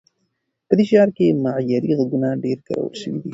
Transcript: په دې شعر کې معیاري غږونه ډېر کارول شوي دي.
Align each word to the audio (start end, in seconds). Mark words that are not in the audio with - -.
په 0.67 0.73
دې 0.77 0.85
شعر 0.89 1.09
کې 1.17 1.37
معیاري 1.43 1.91
غږونه 1.99 2.29
ډېر 2.43 2.57
کارول 2.67 2.95
شوي 3.01 3.19
دي. 3.23 3.29